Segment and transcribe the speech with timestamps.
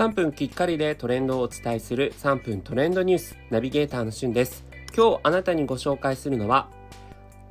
[0.00, 4.64] 3分きっかりでトレンドをお伝えする3分トレンドニュースナビゲーターのしゅんです。
[4.96, 6.70] 今日あなたにご紹介するのは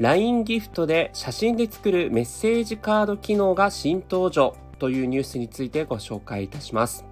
[0.00, 7.04] LINE ギフトで写真で作るメッセージカード機能が新登場というニュースについてご紹介いたします。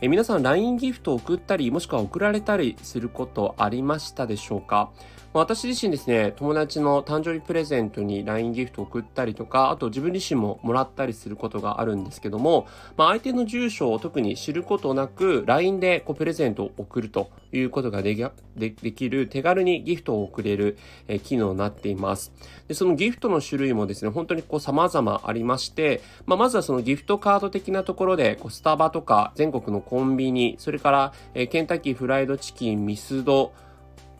[0.00, 4.90] え皆さん LINE ギフトを送ったりもしくは送られたりすることありましたでしょうか？
[5.36, 18.24] 私自身ですね、友達の誕生日プレゼントに LINE ギフト送ったりとか、あと自分自身ももらったりすることがあるんですけども、まあ、相手の住所を特に知ることなく、LINE でこうプレゼントを送るということができ
[18.56, 22.32] でできる手軽にギフトを送れる、え機能になっています。
[22.66, 33.52] で、そのギフトの種類もですね、本当にこう様々ありまして、まあ、まずはそのギフトカード的なところで、こうスタバとか全国のコンビニ、それから、えケンタッキーフライドチキン、ミスド、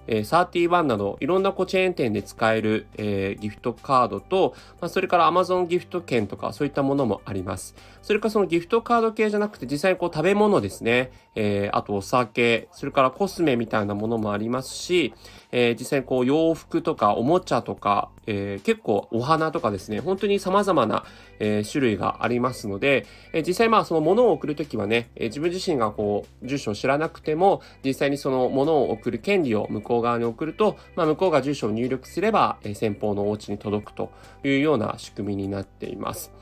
[0.06, 7.74] えー、31などいろんなこうチェーン店で使える、えー、ギフトカードと、まあ、それから Amazon ギフト券とかそういったものもあります。
[8.06, 15.12] それからそのギフトカード系じゃなくて実際にこう食べ物ですね、えー、あとお酒、それからコスメみたいなものもありますし、
[15.50, 21.04] えー、実際にこう洋服とかおもちゃとか、えー、結構お花とかですね、本当に様々な、
[21.40, 34.10] えー、種類がありますので、えー、実際まあその物を送るときはね、えー、自分自身がこう住所を知らなくても、実際にその物を送る権利を向こう側に送ると、まあ向こうが住所を入力すれば、え、先方のお家に届くと
[34.44, 36.32] いうような仕組みになっています。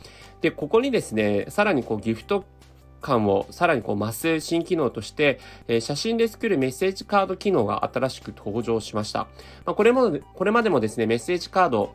[0.40, 2.44] で、ここにですね、さらにこうギフト
[3.00, 5.38] 感をさらにこう増す新機能として、
[5.68, 9.28] え、写真で作るメッセージカード機能が新しく登場しました。
[9.64, 11.94] ま、これも、これまでもですね、メッセージカード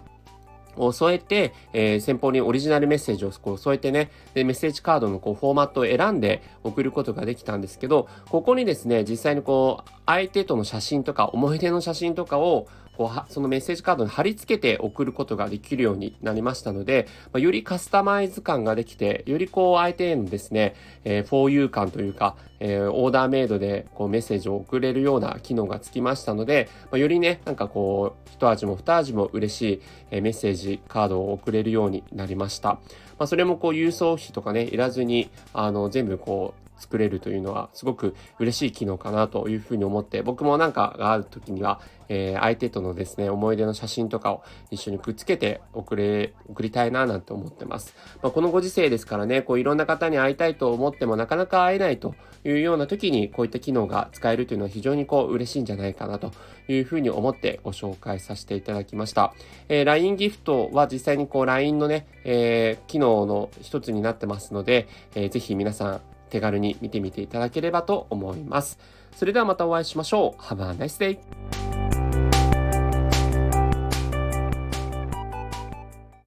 [0.80, 12.68] を添えて、えー、先方にオリジナルメッセージをこう添えてね、で、メッセージカードのこうフォーマットを選んで送ることができたんですけど、ここにですね、実際にこう、相手との写真とか、思い出の写真とかを
[13.00, 20.76] こうそのメッセージカードに貼り付けて送ることができるようになりましたので、まあ、よりカスタマイズ感ができて、よりこう相手へのですね、
[21.06, 29.82] えー、for you 感というか、えー、オーダーメイドでこうメッセージを送れるような機能がつきましたので、まあ、よりね、なんかこう、一味も二味も嬉しい、
[30.12, 32.82] えー、メッセージカードを送れるようになりました。
[33.18, 56.32] まあ、それもこう郵送費とかね、いらずに、あの、全部こう、作れるというのはすごく嬉しい機能かなというふうに思って僕もなんかがある時には、えー、相手とのですね思い出の写真とかを一緒にくっつけて送れ送りたいななんて思ってます、まあ、このご時世ですからねこういろんな方に会いたいと思ってもなかなか会えないというような時にこういった機能が使えるというのは非常にこう嬉しいんじゃないかなと
[56.68, 59.34] いうふうに思ってご紹介させていただきました、
[59.68, 68.80] えー、LINE ギフトは実際にこう LINE のね、えー、機能の一つになってますので、えー、ぜひ皆さん手軽に見てみていただければと思います。
[69.16, 70.42] それではまたお会いしましょう。
[70.42, 71.39] Have a nice day!